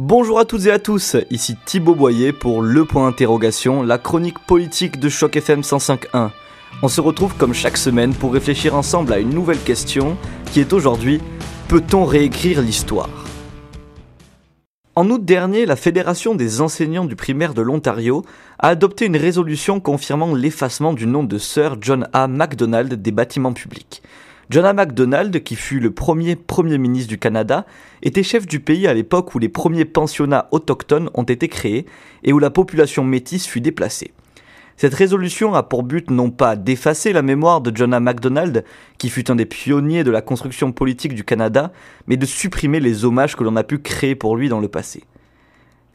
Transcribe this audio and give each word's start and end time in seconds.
Bonjour 0.00 0.38
à 0.38 0.44
toutes 0.44 0.66
et 0.66 0.70
à 0.70 0.78
tous, 0.78 1.16
ici 1.28 1.56
Thibaut 1.66 1.96
Boyer 1.96 2.32
pour 2.32 2.62
Le 2.62 2.84
Point 2.84 3.08
Interrogation, 3.08 3.82
la 3.82 3.98
chronique 3.98 4.38
politique 4.46 5.00
de 5.00 5.08
Choc 5.08 5.34
FM 5.34 5.62
105.1. 5.62 6.30
On 6.84 6.86
se 6.86 7.00
retrouve 7.00 7.34
comme 7.34 7.52
chaque 7.52 7.76
semaine 7.76 8.14
pour 8.14 8.32
réfléchir 8.32 8.76
ensemble 8.76 9.12
à 9.12 9.18
une 9.18 9.30
nouvelle 9.30 9.58
question 9.58 10.16
qui 10.52 10.60
est 10.60 10.72
aujourd'hui 10.72 11.20
Peut-on 11.66 12.04
réécrire 12.04 12.62
l'histoire? 12.62 13.10
En 14.94 15.10
août 15.10 15.24
dernier, 15.24 15.66
la 15.66 15.74
Fédération 15.74 16.36
des 16.36 16.60
enseignants 16.60 17.04
du 17.04 17.16
primaire 17.16 17.52
de 17.52 17.62
l'Ontario 17.62 18.24
a 18.60 18.68
adopté 18.68 19.06
une 19.06 19.16
résolution 19.16 19.80
confirmant 19.80 20.32
l'effacement 20.32 20.92
du 20.92 21.08
nom 21.08 21.24
de 21.24 21.38
Sir 21.38 21.76
John 21.80 22.08
A. 22.12 22.28
MacDonald 22.28 22.94
des 22.94 23.10
bâtiments 23.10 23.52
publics. 23.52 24.04
John. 24.50 24.74
MacDonald, 24.74 25.42
qui 25.42 25.56
fut 25.56 25.78
le 25.78 25.90
premier 25.90 26.34
Premier 26.34 26.78
ministre 26.78 27.10
du 27.10 27.18
Canada, 27.18 27.66
était 28.02 28.22
chef 28.22 28.46
du 28.46 28.60
pays 28.60 28.86
à 28.86 28.94
l'époque 28.94 29.34
où 29.34 29.38
les 29.38 29.50
premiers 29.50 29.84
pensionnats 29.84 30.48
autochtones 30.52 31.10
ont 31.12 31.24
été 31.24 31.48
créés 31.48 31.84
et 32.24 32.32
où 32.32 32.38
la 32.38 32.48
population 32.48 33.04
métisse 33.04 33.46
fut 33.46 33.60
déplacée. 33.60 34.12
Cette 34.78 34.94
résolution 34.94 35.54
a 35.54 35.62
pour 35.62 35.82
but 35.82 36.10
non 36.10 36.30
pas 36.30 36.56
d'effacer 36.56 37.12
la 37.12 37.20
mémoire 37.20 37.60
de 37.60 37.76
John. 37.76 37.98
MacDonald, 37.98 38.64
qui 38.96 39.10
fut 39.10 39.30
un 39.30 39.36
des 39.36 39.44
pionniers 39.44 40.04
de 40.04 40.10
la 40.10 40.22
construction 40.22 40.72
politique 40.72 41.14
du 41.14 41.24
Canada, 41.24 41.72
mais 42.06 42.16
de 42.16 42.24
supprimer 42.24 42.80
les 42.80 43.04
hommages 43.04 43.36
que 43.36 43.44
l'on 43.44 43.56
a 43.56 43.64
pu 43.64 43.80
créer 43.80 44.14
pour 44.14 44.36
lui 44.36 44.48
dans 44.48 44.60
le 44.60 44.68
passé. 44.68 45.02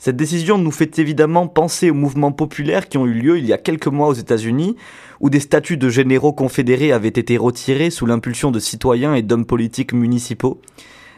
Cette 0.03 0.17
décision 0.17 0.57
nous 0.57 0.71
fait 0.71 0.99
évidemment 0.99 1.47
penser 1.47 1.89
aux 1.89 1.93
mouvements 1.93 2.33
populaires 2.33 2.89
qui 2.89 2.97
ont 2.97 3.05
eu 3.05 3.13
lieu 3.13 3.37
il 3.37 3.45
y 3.45 3.53
a 3.53 3.57
quelques 3.57 3.87
mois 3.87 4.09
aux 4.09 4.13
États-Unis, 4.13 4.75
où 5.21 5.29
des 5.29 5.39
statuts 5.39 5.77
de 5.77 5.87
généraux 5.87 6.33
confédérés 6.33 6.91
avaient 6.91 7.07
été 7.07 7.37
retirés 7.37 7.89
sous 7.89 8.05
l'impulsion 8.05 8.51
de 8.51 8.59
citoyens 8.59 9.15
et 9.15 9.21
d'hommes 9.21 9.45
politiques 9.45 9.93
municipaux. 9.93 10.59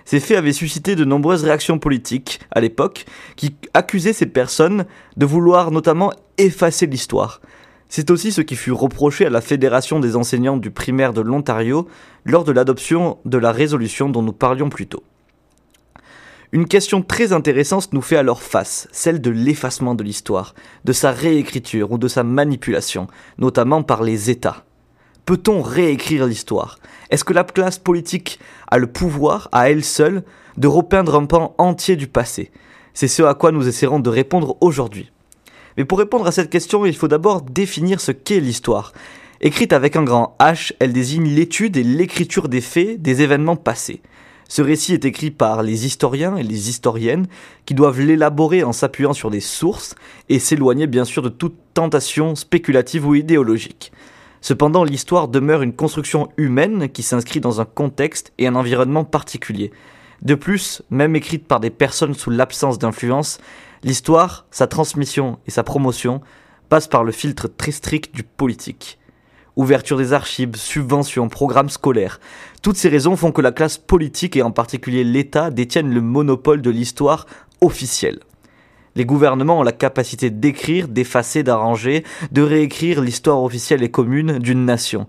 Ces 0.05 0.19
faits 0.19 0.37
avaient 0.37 0.53
suscité 0.53 0.95
de 0.95 1.03
nombreuses 1.03 1.43
réactions 1.43 1.79
politiques 1.79 2.39
à 2.51 2.61
l'époque, 2.61 3.07
qui 3.35 3.55
accusaient 3.73 4.13
ces 4.13 4.27
personnes 4.27 4.85
de 5.17 5.25
vouloir 5.25 5.71
notamment 5.71 6.13
effacer 6.37 6.85
l'histoire. 6.85 7.41
C'est 7.89 8.11
aussi 8.11 8.31
ce 8.31 8.41
qui 8.41 8.55
fut 8.55 8.71
reproché 8.71 9.25
à 9.25 9.31
la 9.31 9.41
Fédération 9.41 9.99
des 9.99 10.15
enseignants 10.15 10.57
du 10.57 10.69
primaire 10.69 11.13
de 11.13 11.21
l'Ontario 11.21 11.87
lors 12.23 12.43
de 12.43 12.51
l'adoption 12.51 13.17
de 13.25 13.39
la 13.39 13.51
résolution 13.51 14.09
dont 14.09 14.21
nous 14.21 14.31
parlions 14.31 14.69
plus 14.69 14.85
tôt. 14.85 15.01
Une 16.55 16.69
question 16.69 17.01
très 17.01 17.33
intéressante 17.33 17.91
nous 17.91 18.01
fait 18.01 18.15
alors 18.15 18.41
face, 18.41 18.87
celle 18.93 19.19
de 19.19 19.29
l'effacement 19.29 19.93
de 19.93 20.05
l'histoire, 20.05 20.55
de 20.85 20.93
sa 20.93 21.11
réécriture 21.11 21.91
ou 21.91 21.97
de 21.97 22.07
sa 22.07 22.23
manipulation, 22.23 23.07
notamment 23.37 23.83
par 23.83 24.03
les 24.03 24.29
États. 24.29 24.63
Peut-on 25.25 25.61
réécrire 25.61 26.25
l'histoire? 26.25 26.79
Est-ce 27.09 27.25
que 27.25 27.33
la 27.33 27.43
classe 27.43 27.77
politique 27.77 28.39
a 28.71 28.77
le 28.77 28.87
pouvoir, 28.87 29.49
à 29.51 29.69
elle 29.69 29.83
seule, 29.83 30.23
de 30.55 30.69
repeindre 30.69 31.15
un 31.15 31.25
pan 31.25 31.55
entier 31.57 31.97
du 31.97 32.07
passé? 32.07 32.51
C'est 32.93 33.09
ce 33.09 33.23
à 33.23 33.33
quoi 33.33 33.51
nous 33.51 33.67
essaierons 33.67 33.99
de 33.99 34.09
répondre 34.09 34.55
aujourd'hui. 34.61 35.11
Mais 35.75 35.83
pour 35.83 35.99
répondre 35.99 36.25
à 36.25 36.31
cette 36.31 36.49
question, 36.49 36.85
il 36.85 36.95
faut 36.95 37.09
d'abord 37.09 37.41
définir 37.41 37.99
ce 37.99 38.13
qu'est 38.13 38.39
l'histoire. 38.39 38.93
Écrite 39.41 39.73
avec 39.73 39.97
un 39.97 40.05
grand 40.05 40.37
H, 40.39 40.71
elle 40.79 40.93
désigne 40.93 41.27
l'étude 41.27 41.75
et 41.75 41.83
l'écriture 41.83 42.47
des 42.47 42.61
faits, 42.61 43.01
des 43.01 43.23
événements 43.23 43.57
passés. 43.57 44.01
Ce 44.47 44.61
récit 44.61 44.93
est 44.93 45.05
écrit 45.05 45.31
par 45.31 45.63
les 45.63 45.85
historiens 45.85 46.37
et 46.37 46.43
les 46.43 46.69
historiennes 46.69 47.27
qui 47.65 47.73
doivent 47.73 47.99
l'élaborer 47.99 48.63
en 48.63 48.73
s'appuyant 48.73 49.13
sur 49.13 49.31
des 49.31 49.39
sources 49.39 49.95
et 50.29 50.39
s'éloigner 50.39 50.87
bien 50.87 51.05
sûr 51.05 51.21
de 51.23 51.29
toute 51.29 51.57
tentation 51.73 52.35
spéculative 52.35 53.07
ou 53.07 53.15
idéologique. 53.15 53.91
Cependant, 54.41 54.83
l'histoire 54.83 55.27
demeure 55.27 55.63
une 55.63 55.73
construction 55.73 56.29
humaine 56.37 56.89
qui 56.89 57.01
s'inscrit 57.01 57.39
dans 57.39 57.59
un 57.61 57.65
contexte 57.65 58.31
et 58.37 58.45
un 58.45 58.55
environnement 58.55 59.03
particulier. 59.03 59.71
De 60.21 60.35
plus, 60.35 60.83
même 60.91 61.15
écrite 61.15 61.47
par 61.47 61.59
des 61.59 61.71
personnes 61.71 62.13
sous 62.13 62.29
l'absence 62.29 62.77
d'influence, 62.77 63.39
l'histoire, 63.83 64.45
sa 64.51 64.67
transmission 64.67 65.39
et 65.47 65.51
sa 65.51 65.63
promotion 65.63 66.21
passent 66.69 66.87
par 66.87 67.03
le 67.03 67.11
filtre 67.11 67.47
très 67.47 67.71
strict 67.71 68.13
du 68.13 68.23
politique 68.23 68.99
ouverture 69.55 69.97
des 69.97 70.13
archives, 70.13 70.55
subventions, 70.55 71.29
programmes 71.29 71.69
scolaires. 71.69 72.19
Toutes 72.61 72.77
ces 72.77 72.89
raisons 72.89 73.15
font 73.15 73.31
que 73.31 73.41
la 73.41 73.51
classe 73.51 73.77
politique 73.77 74.35
et 74.35 74.41
en 74.41 74.51
particulier 74.51 75.03
l'État 75.03 75.51
détiennent 75.51 75.93
le 75.93 76.01
monopole 76.01 76.61
de 76.61 76.69
l'histoire 76.69 77.25
officielle. 77.61 78.19
Les 78.95 79.05
gouvernements 79.05 79.59
ont 79.59 79.63
la 79.63 79.73
capacité 79.73 80.29
d'écrire, 80.29 80.87
d'effacer, 80.87 81.43
d'arranger, 81.43 82.03
de 82.31 82.41
réécrire 82.41 83.01
l'histoire 83.01 83.43
officielle 83.43 83.83
et 83.83 83.91
commune 83.91 84.39
d'une 84.39 84.65
nation. 84.65 85.05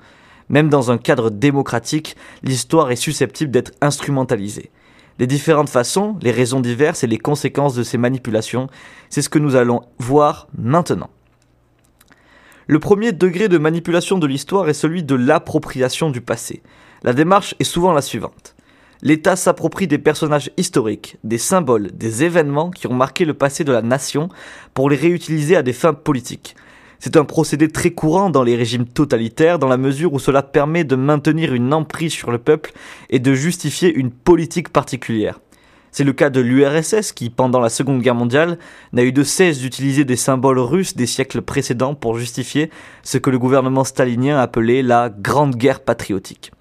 Même 0.49 0.69
dans 0.69 0.91
un 0.91 0.99
cadre 0.99 1.31
démocratique, 1.31 2.17
l'histoire 2.43 2.91
est 2.91 2.97
susceptible 2.97 3.51
d'être 3.51 3.73
instrumentalisée. 3.81 4.71
Les 5.19 5.27
différentes 5.27 5.71
façons, 5.71 6.17
les 6.21 6.31
raisons 6.31 6.61
diverses 6.61 7.05
et 7.05 7.07
les 7.07 7.19
conséquences 7.19 7.75
de 7.75 7.83
ces 7.83 7.97
manipulations, 7.97 8.69
c'est 9.09 9.23
ce 9.23 9.29
que 9.29 9.39
nous 9.39 9.57
allons 9.57 9.83
voir 9.99 10.49
maintenant. 10.59 11.11
Le 12.69 12.81
premier 12.81 13.13
degré 13.13 13.49
de 13.49 13.59
manipulation 13.59 14.19
de 14.19 14.27
l'histoire 14.27 14.69
est 14.69 14.75
celui 14.75 15.05
de 15.05 15.15
l'appropriation 15.15 16.11
du 16.11 16.21
passé. 16.21 16.63
La 17.05 17.13
démarche 17.13 17.55
est 17.61 17.65
souvent 17.65 17.93
la 17.93 18.03
suivante. 18.03 18.57
L'État 19.03 19.37
s'approprie 19.37 19.87
des 19.87 19.99
personnages 19.99 20.51
historiques, 20.57 21.17
des 21.23 21.39
symboles, 21.39 21.93
des 21.93 22.25
événements 22.25 22.71
qui 22.71 22.89
ont 22.89 22.93
marqué 22.93 23.25
le 23.25 23.35
passé 23.35 23.63
de 23.63 23.71
la 23.71 23.83
nation 23.83 24.31
pour 24.75 24.91
les 24.91 24.97
réutiliser 24.97 25.55
à 25.55 25.63
des 25.63 25.73
fins 25.73 25.95
politiques. 25.95 26.57
C'est 26.99 27.17
un 27.17 27.25
procédé 27.25 27.69
très 27.69 27.93
courant 27.93 28.31
dans 28.31 28.43
les 28.43 28.57
régimes 28.57 28.87
totalitaires 28.87 29.61
dans 29.61 29.69
la 29.69 29.77
mesure 29.77 30.13
où 30.13 30.19
cela 30.19 30.43
permet 30.43 30.83
de 30.83 30.97
maintenir 30.97 31.55
une 31.55 31.73
emprise 31.73 32.15
sur 32.15 32.33
le 32.33 32.39
peuple 32.39 32.73
et 33.11 33.21
de 33.21 33.33
justifier 33.33 33.95
une 33.95 34.11
politique 34.11 34.71
particulière. 34.71 35.39
C'est 35.97 36.05
le 36.05 36.13
cas 36.13 36.29
de 36.29 36.43
l'URSS 36.43 37.13
qui, 37.13 37.31
pendant 37.31 37.59
la 37.59 37.71
Seconde 37.71 38.03
Guerre 38.03 38.15
mondiale, 38.15 38.59
n'a 38.93 39.03
eu 39.03 39.13
de 39.13 39.23
cesse 39.23 39.61
d'utiliser 39.61 40.05
des 40.05 40.17
symboles 40.17 40.59
russes 40.59 40.95
des 40.95 41.07
siècles 41.07 41.41
précédents 41.41 41.95
pour 41.95 42.19
justifier 42.19 42.69
ce 43.03 43.17
que 43.17 43.31
le 43.31 43.39
gouvernement 43.39 43.83
stalinien 43.83 44.39
appelait 44.39 44.83
la 44.83 45.09
Grande 45.09 45.57
Guerre 45.57 45.81
patriotique. 45.81 46.53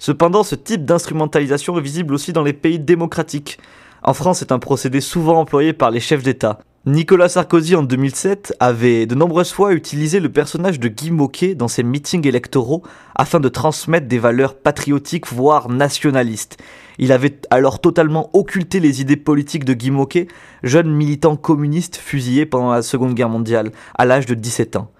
Cependant, 0.00 0.42
ce 0.42 0.56
type 0.56 0.84
d'instrumentalisation 0.84 1.78
est 1.78 1.82
visible 1.82 2.14
aussi 2.14 2.32
dans 2.32 2.42
les 2.42 2.52
pays 2.52 2.80
démocratiques. 2.80 3.60
En 4.02 4.12
France, 4.12 4.40
c'est 4.40 4.50
un 4.50 4.58
procédé 4.58 5.00
souvent 5.00 5.38
employé 5.38 5.72
par 5.72 5.92
les 5.92 6.00
chefs 6.00 6.24
d'État. 6.24 6.58
Nicolas 6.86 7.30
Sarkozy 7.30 7.76
en 7.76 7.82
2007 7.82 8.56
avait 8.60 9.06
de 9.06 9.14
nombreuses 9.14 9.52
fois 9.52 9.72
utilisé 9.72 10.20
le 10.20 10.30
personnage 10.30 10.78
de 10.78 10.88
Guy 10.88 11.12
Moquet 11.12 11.54
dans 11.54 11.66
ses 11.66 11.82
meetings 11.82 12.28
électoraux 12.28 12.82
afin 13.14 13.40
de 13.40 13.48
transmettre 13.48 14.06
des 14.06 14.18
valeurs 14.18 14.54
patriotiques 14.54 15.32
voire 15.32 15.70
nationalistes. 15.70 16.58
Il 16.98 17.10
avait 17.10 17.38
alors 17.48 17.80
totalement 17.80 18.28
occulté 18.34 18.80
les 18.80 19.00
idées 19.00 19.16
politiques 19.16 19.64
de 19.64 19.72
Guy 19.72 19.90
Moquet, 19.90 20.28
jeune 20.62 20.92
militant 20.92 21.36
communiste 21.36 21.96
fusillé 21.96 22.44
pendant 22.44 22.72
la 22.72 22.82
Seconde 22.82 23.14
Guerre 23.14 23.30
mondiale 23.30 23.72
à 23.94 24.04
l'âge 24.04 24.26
de 24.26 24.34
17 24.34 24.76
ans. 24.76 24.90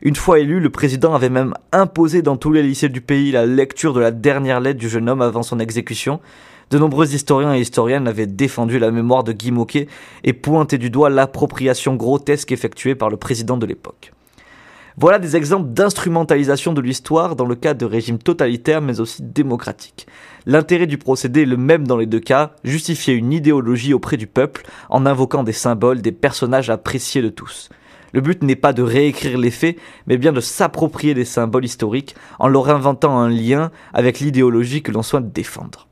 Une 0.00 0.16
fois 0.16 0.38
élu, 0.38 0.58
le 0.58 0.70
président 0.70 1.14
avait 1.14 1.28
même 1.28 1.52
imposé 1.70 2.22
dans 2.22 2.38
tous 2.38 2.52
les 2.52 2.62
lycées 2.62 2.88
du 2.88 3.02
pays 3.02 3.30
la 3.30 3.44
lecture 3.44 3.92
de 3.92 4.00
la 4.00 4.10
dernière 4.10 4.60
lettre 4.60 4.80
du 4.80 4.88
jeune 4.88 5.10
homme 5.10 5.20
avant 5.20 5.42
son 5.42 5.58
exécution, 5.58 6.18
de 6.70 6.78
nombreux 6.78 7.14
historiens 7.14 7.54
et 7.54 7.60
historiennes 7.60 8.08
avaient 8.08 8.26
défendu 8.26 8.78
la 8.78 8.90
mémoire 8.90 9.24
de 9.24 9.32
Guy 9.32 9.52
Moquet 9.52 9.86
et 10.24 10.32
pointé 10.32 10.78
du 10.78 10.90
doigt 10.90 11.10
l'appropriation 11.10 11.94
grotesque 11.94 12.50
effectuée 12.50 12.94
par 12.94 13.08
le 13.08 13.16
président 13.16 13.56
de 13.56 13.66
l'époque. 13.66 14.12
Voilà 14.98 15.18
des 15.18 15.36
exemples 15.36 15.68
d'instrumentalisation 15.68 16.72
de 16.72 16.80
l'histoire 16.80 17.36
dans 17.36 17.44
le 17.44 17.54
cas 17.54 17.74
de 17.74 17.84
régimes 17.84 18.18
totalitaires 18.18 18.80
mais 18.80 18.98
aussi 18.98 19.22
démocratiques. 19.22 20.06
L'intérêt 20.46 20.86
du 20.86 20.96
procédé 20.96 21.42
est 21.42 21.46
le 21.46 21.58
même 21.58 21.86
dans 21.86 21.98
les 21.98 22.06
deux 22.06 22.20
cas, 22.20 22.52
justifier 22.64 23.12
une 23.12 23.32
idéologie 23.32 23.92
auprès 23.92 24.16
du 24.16 24.26
peuple 24.26 24.64
en 24.88 25.04
invoquant 25.04 25.44
des 25.44 25.52
symboles, 25.52 26.00
des 26.00 26.12
personnages 26.12 26.70
appréciés 26.70 27.20
de 27.20 27.28
tous. 27.28 27.68
Le 28.12 28.22
but 28.22 28.42
n'est 28.42 28.56
pas 28.56 28.72
de 28.72 28.82
réécrire 28.82 29.36
les 29.36 29.50
faits, 29.50 29.76
mais 30.06 30.16
bien 30.16 30.32
de 30.32 30.40
s'approprier 30.40 31.12
des 31.12 31.26
symboles 31.26 31.66
historiques 31.66 32.16
en 32.38 32.48
leur 32.48 32.70
inventant 32.70 33.18
un 33.18 33.28
lien 33.28 33.70
avec 33.92 34.20
l'idéologie 34.20 34.82
que 34.82 34.92
l'on 34.92 35.02
souhaite 35.02 35.30
défendre. 35.32 35.86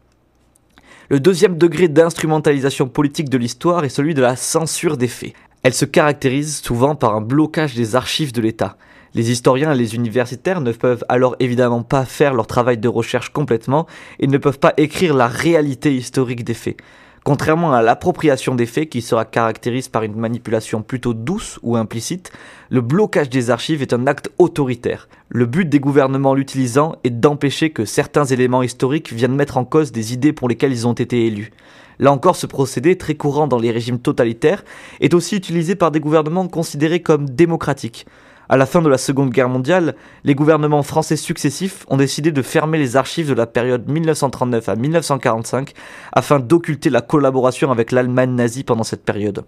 Le 1.11 1.21
deuxième 1.21 1.59
degré 1.59 1.89
d'instrumentalisation 1.89 2.89
politique 2.89 3.29
de 3.29 3.37
l'histoire 3.37 3.85
est 3.85 3.91
celui 3.91 4.15
de 4.15 4.23
la 4.23 4.37
censure 4.37 4.97
des 4.97 5.09
faits. 5.09 5.35
Elle 5.63 5.75
se 5.75 5.85
caractérise 5.85 6.63
souvent 6.63 6.95
par 6.95 7.15
un 7.15 7.21
blocage 7.21 7.75
des 7.75 7.95
archives 7.95 8.33
de 8.33 8.41
l'État. 8.41 8.79
Les 9.13 9.31
historiens 9.31 9.73
et 9.73 9.77
les 9.77 9.95
universitaires 9.95 10.63
ne 10.63 10.73
peuvent 10.73 11.05
alors 11.11 11.37
évidemment 11.41 11.83
pas 11.83 12.07
faire 12.07 12.33
leur 12.33 12.47
travail 12.47 12.79
de 12.79 12.89
recherche 12.89 13.29
complètement 13.29 13.87
et 14.19 14.27
ne 14.27 14.39
peuvent 14.39 14.59
pas 14.59 14.73
écrire 14.79 15.15
la 15.15 15.29
réalité 15.29 15.95
historique 15.95 16.43
des 16.43 16.55
faits. 16.55 16.79
Contrairement 17.25 17.73
à 17.73 17.81
l'appropriation 17.81 18.55
des 18.55 18.67
faits 18.67 18.91
qui 18.91 19.01
sera 19.01 19.25
caractérise 19.25 19.89
par 19.89 20.03
une 20.03 20.15
manipulation 20.15 20.83
plutôt 20.83 21.15
douce 21.15 21.59
ou 21.63 21.75
implicite, 21.75 22.31
le 22.69 22.83
blocage 22.83 23.31
des 23.31 23.49
archives 23.49 23.81
est 23.81 23.95
un 23.95 24.07
acte 24.07 24.31
autoritaire. 24.37 25.09
Le 25.31 25.47
but 25.47 25.67
des 25.67 25.81
gouvernements 25.81 26.35
l'utilisant 26.35 26.97
est 27.03 27.09
d'empêcher 27.09 27.71
que 27.71 27.87
certains 27.87 28.27
éléments 28.27 28.63
historiques 28.63 29.11
viennent 29.11 29.35
mettre 29.35 29.57
en 29.57 29.65
cause 29.65 29.91
des 29.91 30.13
idées 30.13 30.35
pour 30.35 30.51
lesquelles 30.51 30.73
ils 30.73 30.87
ont 30.87 30.93
été 30.93 31.27
élus. 31.27 31.51
Là 31.99 32.13
encore, 32.13 32.37
ce 32.37 32.47
procédé, 32.47 32.99
très 32.99 33.15
courant 33.15 33.47
dans 33.47 33.59
les 33.59 33.71
régimes 33.71 34.01
totalitaires, 34.01 34.63
est 35.01 35.15
aussi 35.15 35.35
utilisé 35.35 35.77
par 35.77 35.93
des 35.93 36.01
gouvernements 36.01 36.47
considérés 36.49 37.01
comme 37.01 37.31
démocratiques. 37.31 38.05
À 38.49 38.59
la 38.59 38.67
fin 38.67 38.83
de 38.83 38.89
la 38.91 38.99
Seconde 38.99 39.31
Guerre 39.31 39.49
mondiale, 39.49 39.95
les 40.23 40.35
gouvernements 40.35 40.83
français 40.83 41.17
successifs 41.17 41.87
ont 41.89 41.97
décidé 41.97 42.31
de 42.31 42.43
fermer 42.43 42.77
les 42.77 42.97
archives 42.97 43.29
de 43.29 43.35
la 43.35 43.47
période 43.47 43.89
1939 43.89 44.69
à 44.69 44.77
1945 44.77 45.73
afin 46.13 46.41
d'occulter 46.41 46.91
la 46.91 47.01
collaboration 47.01 47.71
avec 47.71 47.91
l'Allemagne 47.91 48.35
nazie 48.35 48.63
pendant 48.63 48.85
cette 48.85 49.05
période. 49.05 49.45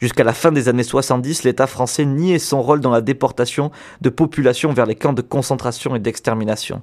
Jusqu'à 0.00 0.24
la 0.24 0.32
fin 0.32 0.50
des 0.50 0.68
années 0.68 0.82
70, 0.82 1.44
l'État 1.44 1.68
français 1.68 2.04
niait 2.04 2.40
son 2.40 2.60
rôle 2.60 2.80
dans 2.80 2.90
la 2.90 3.00
déportation 3.00 3.70
de 4.00 4.10
populations 4.10 4.72
vers 4.72 4.86
les 4.86 4.96
camps 4.96 5.12
de 5.12 5.22
concentration 5.22 5.94
et 5.94 6.00
d'extermination. 6.00 6.82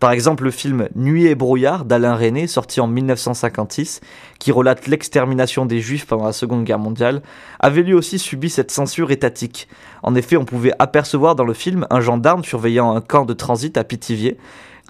Par 0.00 0.12
exemple, 0.12 0.44
le 0.44 0.50
film 0.50 0.88
Nuit 0.96 1.26
et 1.26 1.34
brouillard 1.34 1.84
d'Alain 1.84 2.14
René, 2.14 2.46
sorti 2.46 2.80
en 2.80 2.86
1956, 2.86 4.00
qui 4.38 4.50
relate 4.50 4.86
l'extermination 4.86 5.66
des 5.66 5.80
Juifs 5.80 6.06
pendant 6.06 6.24
la 6.24 6.32
Seconde 6.32 6.64
Guerre 6.64 6.78
mondiale, 6.78 7.20
avait 7.58 7.82
lui 7.82 7.92
aussi 7.92 8.18
subi 8.18 8.48
cette 8.48 8.70
censure 8.70 9.10
étatique. 9.10 9.68
En 10.02 10.14
effet, 10.14 10.38
on 10.38 10.46
pouvait 10.46 10.72
apercevoir 10.78 11.34
dans 11.34 11.44
le 11.44 11.52
film 11.52 11.86
un 11.90 12.00
gendarme 12.00 12.44
surveillant 12.44 12.96
un 12.96 13.02
camp 13.02 13.26
de 13.26 13.34
transit 13.34 13.76
à 13.76 13.84
Pithiviers. 13.84 14.38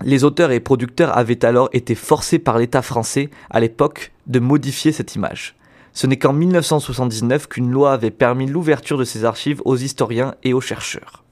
Les 0.04 0.22
auteurs 0.22 0.52
et 0.52 0.60
producteurs 0.60 1.18
avaient 1.18 1.44
alors 1.44 1.70
été 1.72 1.96
forcés 1.96 2.38
par 2.38 2.56
l'État 2.56 2.80
français, 2.80 3.30
à 3.50 3.58
l'époque, 3.58 4.12
de 4.28 4.38
modifier 4.38 4.92
cette 4.92 5.16
image. 5.16 5.56
Ce 5.92 6.06
n'est 6.06 6.18
qu'en 6.18 6.32
1979 6.32 7.48
qu'une 7.48 7.72
loi 7.72 7.94
avait 7.94 8.12
permis 8.12 8.46
l'ouverture 8.46 8.96
de 8.96 9.04
ces 9.04 9.24
archives 9.24 9.60
aux 9.64 9.76
historiens 9.76 10.36
et 10.44 10.54
aux 10.54 10.60
chercheurs. 10.60 11.24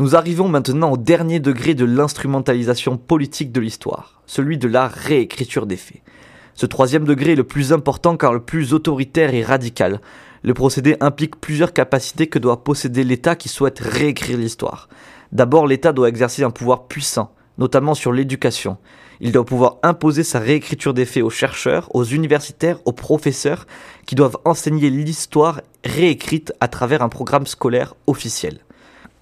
Nous 0.00 0.16
arrivons 0.16 0.48
maintenant 0.48 0.92
au 0.92 0.96
dernier 0.96 1.40
degré 1.40 1.74
de 1.74 1.84
l'instrumentalisation 1.84 2.96
politique 2.96 3.52
de 3.52 3.60
l'histoire, 3.60 4.22
celui 4.24 4.56
de 4.56 4.66
la 4.66 4.88
réécriture 4.88 5.66
des 5.66 5.76
faits. 5.76 6.00
Ce 6.54 6.64
troisième 6.64 7.04
degré 7.04 7.32
est 7.32 7.36
le 7.36 7.44
plus 7.44 7.74
important 7.74 8.16
car 8.16 8.32
le 8.32 8.40
plus 8.40 8.72
autoritaire 8.72 9.34
et 9.34 9.42
radical. 9.42 10.00
Le 10.42 10.54
procédé 10.54 10.96
implique 11.00 11.38
plusieurs 11.38 11.74
capacités 11.74 12.28
que 12.28 12.38
doit 12.38 12.64
posséder 12.64 13.04
l'État 13.04 13.36
qui 13.36 13.50
souhaite 13.50 13.78
réécrire 13.78 14.38
l'histoire. 14.38 14.88
D'abord, 15.32 15.66
l'État 15.66 15.92
doit 15.92 16.08
exercer 16.08 16.44
un 16.44 16.50
pouvoir 16.50 16.86
puissant, 16.86 17.34
notamment 17.58 17.94
sur 17.94 18.10
l'éducation. 18.10 18.78
Il 19.20 19.32
doit 19.32 19.44
pouvoir 19.44 19.80
imposer 19.82 20.22
sa 20.22 20.38
réécriture 20.38 20.94
des 20.94 21.04
faits 21.04 21.24
aux 21.24 21.28
chercheurs, 21.28 21.94
aux 21.94 22.04
universitaires, 22.04 22.78
aux 22.86 22.92
professeurs, 22.92 23.66
qui 24.06 24.14
doivent 24.14 24.38
enseigner 24.46 24.88
l'histoire 24.88 25.60
réécrite 25.84 26.54
à 26.60 26.68
travers 26.68 27.02
un 27.02 27.10
programme 27.10 27.46
scolaire 27.46 27.96
officiel. 28.06 28.60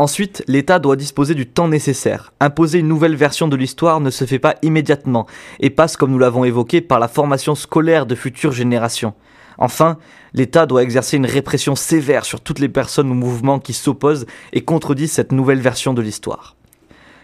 Ensuite, 0.00 0.44
l'État 0.46 0.78
doit 0.78 0.94
disposer 0.94 1.34
du 1.34 1.46
temps 1.46 1.66
nécessaire. 1.66 2.32
Imposer 2.38 2.78
une 2.78 2.86
nouvelle 2.86 3.16
version 3.16 3.48
de 3.48 3.56
l'histoire 3.56 3.98
ne 3.98 4.10
se 4.10 4.26
fait 4.26 4.38
pas 4.38 4.54
immédiatement, 4.62 5.26
et 5.58 5.70
passe, 5.70 5.96
comme 5.96 6.12
nous 6.12 6.20
l'avons 6.20 6.44
évoqué, 6.44 6.80
par 6.80 7.00
la 7.00 7.08
formation 7.08 7.56
scolaire 7.56 8.06
de 8.06 8.14
futures 8.14 8.52
générations. 8.52 9.14
Enfin, 9.58 9.98
l'État 10.34 10.66
doit 10.66 10.84
exercer 10.84 11.16
une 11.16 11.26
répression 11.26 11.74
sévère 11.74 12.24
sur 12.24 12.40
toutes 12.40 12.60
les 12.60 12.68
personnes 12.68 13.10
ou 13.10 13.14
mouvements 13.14 13.58
qui 13.58 13.72
s'opposent 13.72 14.26
et 14.52 14.60
contredisent 14.60 15.10
cette 15.10 15.32
nouvelle 15.32 15.58
version 15.58 15.94
de 15.94 16.02
l'histoire. 16.02 16.54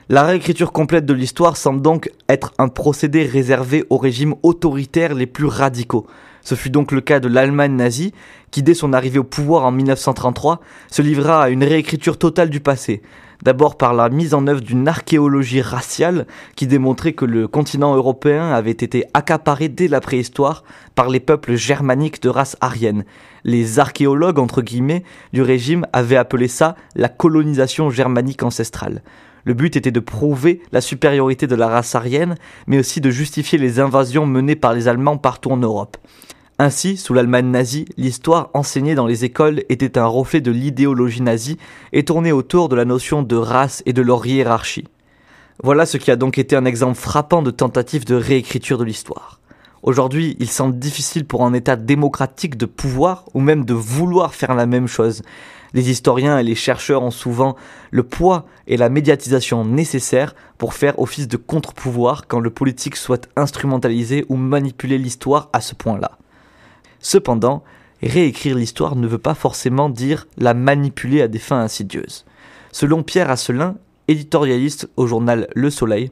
La 0.08 0.24
réécriture 0.24 0.72
complète 0.72 1.06
de 1.06 1.14
l'histoire 1.14 1.56
semble 1.56 1.80
donc 1.80 2.10
être 2.28 2.52
un 2.58 2.66
procédé 2.66 3.24
réservé 3.24 3.84
aux 3.88 3.98
régimes 3.98 4.34
autoritaires 4.42 5.14
les 5.14 5.26
plus 5.26 5.46
radicaux. 5.46 6.08
Ce 6.44 6.54
fut 6.54 6.70
donc 6.70 6.92
le 6.92 7.00
cas 7.00 7.20
de 7.20 7.28
l'Allemagne 7.28 7.74
nazie, 7.74 8.12
qui 8.50 8.62
dès 8.62 8.74
son 8.74 8.92
arrivée 8.92 9.18
au 9.18 9.24
pouvoir 9.24 9.64
en 9.64 9.72
1933 9.72 10.60
se 10.90 11.02
livra 11.02 11.42
à 11.42 11.48
une 11.48 11.64
réécriture 11.64 12.18
totale 12.18 12.50
du 12.50 12.60
passé. 12.60 13.02
D'abord 13.42 13.76
par 13.76 13.94
la 13.94 14.08
mise 14.10 14.32
en 14.32 14.46
œuvre 14.46 14.60
d'une 14.60 14.86
archéologie 14.86 15.60
raciale 15.60 16.26
qui 16.54 16.66
démontrait 16.66 17.14
que 17.14 17.24
le 17.24 17.48
continent 17.48 17.94
européen 17.96 18.52
avait 18.52 18.70
été 18.70 19.04
accaparé 19.12 19.68
dès 19.68 19.88
la 19.88 20.00
préhistoire 20.00 20.64
par 20.94 21.08
les 21.08 21.20
peuples 21.20 21.54
germaniques 21.54 22.22
de 22.22 22.28
race 22.28 22.56
aryenne. 22.60 23.04
Les 23.42 23.78
archéologues, 23.78 24.38
entre 24.38 24.62
guillemets, 24.62 25.02
du 25.32 25.42
régime 25.42 25.86
avaient 25.92 26.16
appelé 26.16 26.46
ça 26.46 26.76
la 26.94 27.08
colonisation 27.08 27.90
germanique 27.90 28.42
ancestrale. 28.42 29.02
Le 29.44 29.54
but 29.54 29.76
était 29.76 29.90
de 29.90 30.00
prouver 30.00 30.60
la 30.72 30.80
supériorité 30.80 31.46
de 31.46 31.54
la 31.54 31.68
race 31.68 31.94
aryenne, 31.94 32.36
mais 32.66 32.78
aussi 32.78 33.00
de 33.00 33.10
justifier 33.10 33.58
les 33.58 33.80
invasions 33.80 34.26
menées 34.26 34.56
par 34.56 34.72
les 34.72 34.88
Allemands 34.88 35.18
partout 35.18 35.50
en 35.50 35.56
Europe. 35.56 35.96
Ainsi, 36.58 36.96
sous 36.96 37.14
l'Allemagne 37.14 37.50
nazie, 37.50 37.84
l'histoire 37.96 38.50
enseignée 38.54 38.94
dans 38.94 39.06
les 39.06 39.24
écoles 39.24 39.64
était 39.68 39.98
un 39.98 40.06
reflet 40.06 40.40
de 40.40 40.52
l'idéologie 40.52 41.20
nazie 41.20 41.58
et 41.92 42.04
tournait 42.04 42.32
autour 42.32 42.68
de 42.68 42.76
la 42.76 42.84
notion 42.84 43.22
de 43.22 43.36
race 43.36 43.82
et 43.86 43.92
de 43.92 44.02
leur 44.02 44.24
hiérarchie. 44.24 44.84
Voilà 45.62 45.84
ce 45.84 45.98
qui 45.98 46.10
a 46.10 46.16
donc 46.16 46.38
été 46.38 46.56
un 46.56 46.64
exemple 46.64 46.98
frappant 46.98 47.42
de 47.42 47.50
tentative 47.50 48.04
de 48.04 48.14
réécriture 48.14 48.78
de 48.78 48.84
l'histoire. 48.84 49.40
Aujourd'hui, 49.84 50.34
il 50.40 50.48
semble 50.48 50.78
difficile 50.78 51.26
pour 51.26 51.44
un 51.44 51.52
État 51.52 51.76
démocratique 51.76 52.56
de 52.56 52.64
pouvoir 52.64 53.26
ou 53.34 53.40
même 53.40 53.66
de 53.66 53.74
vouloir 53.74 54.34
faire 54.34 54.54
la 54.54 54.64
même 54.64 54.86
chose. 54.86 55.20
Les 55.74 55.90
historiens 55.90 56.38
et 56.38 56.42
les 56.42 56.54
chercheurs 56.54 57.02
ont 57.02 57.10
souvent 57.10 57.54
le 57.90 58.02
poids 58.02 58.46
et 58.66 58.78
la 58.78 58.88
médiatisation 58.88 59.62
nécessaires 59.66 60.34
pour 60.56 60.72
faire 60.72 60.98
office 60.98 61.28
de 61.28 61.36
contre-pouvoir 61.36 62.26
quand 62.26 62.40
le 62.40 62.48
politique 62.48 62.96
souhaite 62.96 63.28
instrumentaliser 63.36 64.24
ou 64.30 64.36
manipuler 64.36 64.96
l'histoire 64.96 65.50
à 65.52 65.60
ce 65.60 65.74
point-là. 65.74 66.12
Cependant, 67.00 67.62
réécrire 68.02 68.56
l'histoire 68.56 68.96
ne 68.96 69.06
veut 69.06 69.18
pas 69.18 69.34
forcément 69.34 69.90
dire 69.90 70.26
la 70.38 70.54
manipuler 70.54 71.20
à 71.20 71.28
des 71.28 71.38
fins 71.38 71.60
insidieuses. 71.60 72.24
Selon 72.72 73.02
Pierre 73.02 73.30
Asselin, 73.30 73.76
éditorialiste 74.08 74.88
au 74.96 75.06
journal 75.06 75.46
Le 75.54 75.68
Soleil, 75.68 76.10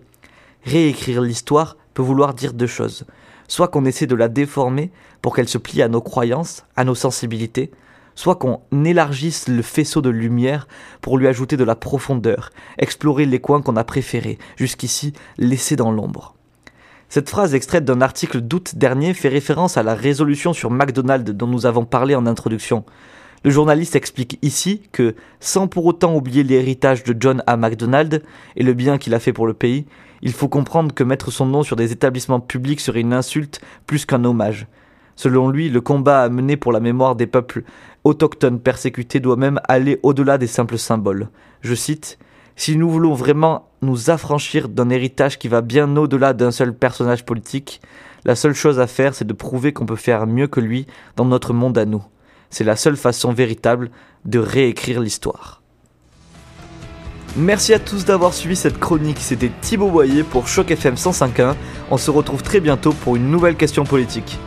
réécrire 0.62 1.22
l'histoire 1.22 1.78
peut 1.94 2.02
vouloir 2.02 2.34
dire 2.34 2.52
deux 2.52 2.66
choses. 2.66 3.06
Soit 3.52 3.68
qu'on 3.68 3.84
essaie 3.84 4.06
de 4.06 4.14
la 4.14 4.28
déformer 4.28 4.90
pour 5.20 5.36
qu'elle 5.36 5.46
se 5.46 5.58
plie 5.58 5.82
à 5.82 5.88
nos 5.88 6.00
croyances, 6.00 6.64
à 6.74 6.84
nos 6.84 6.94
sensibilités, 6.94 7.70
soit 8.14 8.36
qu'on 8.36 8.62
élargisse 8.72 9.46
le 9.46 9.60
faisceau 9.60 10.00
de 10.00 10.08
lumière 10.08 10.66
pour 11.02 11.18
lui 11.18 11.28
ajouter 11.28 11.58
de 11.58 11.64
la 11.64 11.76
profondeur, 11.76 12.48
explorer 12.78 13.26
les 13.26 13.42
coins 13.42 13.60
qu'on 13.60 13.76
a 13.76 13.84
préférés, 13.84 14.38
jusqu'ici 14.56 15.12
laissés 15.36 15.76
dans 15.76 15.92
l'ombre. 15.92 16.34
Cette 17.10 17.28
phrase 17.28 17.54
extraite 17.54 17.84
d'un 17.84 18.00
article 18.00 18.40
d'août 18.40 18.72
dernier 18.76 19.12
fait 19.12 19.28
référence 19.28 19.76
à 19.76 19.82
la 19.82 19.94
résolution 19.94 20.54
sur 20.54 20.70
McDonald's 20.70 21.32
dont 21.32 21.46
nous 21.46 21.66
avons 21.66 21.84
parlé 21.84 22.14
en 22.14 22.26
introduction. 22.26 22.86
Le 23.44 23.50
journaliste 23.50 23.96
explique 23.96 24.38
ici 24.42 24.82
que, 24.92 25.16
sans 25.40 25.66
pour 25.66 25.84
autant 25.86 26.14
oublier 26.14 26.44
l'héritage 26.44 27.02
de 27.02 27.16
John 27.18 27.42
A. 27.48 27.56
McDonald 27.56 28.22
et 28.54 28.62
le 28.62 28.72
bien 28.72 28.98
qu'il 28.98 29.14
a 29.14 29.18
fait 29.18 29.32
pour 29.32 29.48
le 29.48 29.54
pays, 29.54 29.84
il 30.22 30.32
faut 30.32 30.48
comprendre 30.48 30.94
que 30.94 31.02
mettre 31.02 31.32
son 31.32 31.46
nom 31.46 31.64
sur 31.64 31.74
des 31.74 31.90
établissements 31.90 32.38
publics 32.38 32.80
serait 32.80 33.00
une 33.00 33.12
insulte 33.12 33.60
plus 33.86 34.06
qu'un 34.06 34.24
hommage. 34.24 34.68
Selon 35.16 35.48
lui, 35.48 35.68
le 35.68 35.80
combat 35.80 36.22
à 36.22 36.28
mener 36.28 36.56
pour 36.56 36.70
la 36.70 36.78
mémoire 36.78 37.16
des 37.16 37.26
peuples 37.26 37.64
autochtones 38.04 38.60
persécutés 38.60 39.18
doit 39.18 39.36
même 39.36 39.60
aller 39.68 39.98
au-delà 40.04 40.38
des 40.38 40.46
simples 40.46 40.78
symboles. 40.78 41.28
Je 41.62 41.74
cite 41.74 42.18
Si 42.54 42.76
nous 42.76 42.88
voulons 42.88 43.14
vraiment 43.14 43.70
nous 43.82 44.10
affranchir 44.10 44.68
d'un 44.68 44.88
héritage 44.88 45.38
qui 45.40 45.48
va 45.48 45.62
bien 45.62 45.96
au-delà 45.96 46.32
d'un 46.32 46.52
seul 46.52 46.74
personnage 46.74 47.24
politique, 47.24 47.82
la 48.24 48.36
seule 48.36 48.54
chose 48.54 48.78
à 48.78 48.86
faire, 48.86 49.16
c'est 49.16 49.26
de 49.26 49.32
prouver 49.32 49.72
qu'on 49.72 49.86
peut 49.86 49.96
faire 49.96 50.28
mieux 50.28 50.46
que 50.46 50.60
lui 50.60 50.86
dans 51.16 51.24
notre 51.24 51.52
monde 51.52 51.76
à 51.76 51.84
nous. 51.84 52.04
C'est 52.52 52.64
la 52.64 52.76
seule 52.76 52.98
façon 52.98 53.32
véritable 53.32 53.90
de 54.26 54.38
réécrire 54.38 55.00
l'histoire. 55.00 55.62
Merci 57.34 57.72
à 57.72 57.78
tous 57.78 58.04
d'avoir 58.04 58.34
suivi 58.34 58.56
cette 58.56 58.78
chronique, 58.78 59.20
c'était 59.20 59.50
Thibaut 59.62 59.90
Boyer 59.90 60.22
pour 60.22 60.46
Choc 60.46 60.70
FM 60.70 60.96
105.1. 60.96 61.54
On 61.90 61.96
se 61.96 62.10
retrouve 62.10 62.42
très 62.42 62.60
bientôt 62.60 62.92
pour 62.92 63.16
une 63.16 63.30
nouvelle 63.30 63.56
question 63.56 63.84
politique. 63.84 64.38